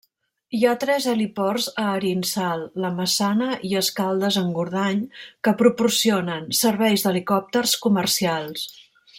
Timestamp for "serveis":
6.65-7.07